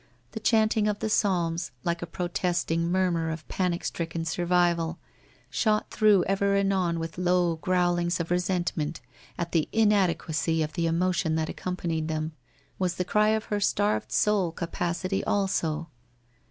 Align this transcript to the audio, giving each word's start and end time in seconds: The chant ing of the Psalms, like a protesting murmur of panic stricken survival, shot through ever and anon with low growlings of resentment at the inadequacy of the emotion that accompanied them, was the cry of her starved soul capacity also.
The 0.31 0.39
chant 0.39 0.75
ing 0.77 0.87
of 0.87 0.97
the 0.97 1.11
Psalms, 1.11 1.69
like 1.83 2.01
a 2.01 2.07
protesting 2.07 2.91
murmur 2.91 3.29
of 3.29 3.47
panic 3.47 3.83
stricken 3.83 4.25
survival, 4.25 4.97
shot 5.51 5.91
through 5.91 6.23
ever 6.23 6.55
and 6.55 6.73
anon 6.73 6.97
with 6.99 7.19
low 7.19 7.57
growlings 7.57 8.19
of 8.19 8.31
resentment 8.31 8.99
at 9.37 9.51
the 9.51 9.69
inadequacy 9.71 10.63
of 10.63 10.73
the 10.73 10.87
emotion 10.87 11.35
that 11.35 11.49
accompanied 11.49 12.07
them, 12.07 12.31
was 12.79 12.95
the 12.95 13.05
cry 13.05 13.27
of 13.29 13.45
her 13.53 13.59
starved 13.59 14.11
soul 14.11 14.51
capacity 14.51 15.23
also. 15.23 15.87